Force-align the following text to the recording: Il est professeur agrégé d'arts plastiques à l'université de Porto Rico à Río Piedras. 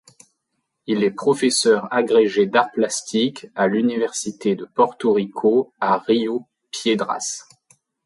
Il 0.87 1.03
est 1.03 1.11
professeur 1.11 1.87
agrégé 1.93 2.47
d'arts 2.47 2.71
plastiques 2.71 3.45
à 3.53 3.67
l'université 3.67 4.55
de 4.55 4.65
Porto 4.65 5.13
Rico 5.13 5.75
à 5.79 5.99
Río 5.99 6.47
Piedras. 6.71 7.47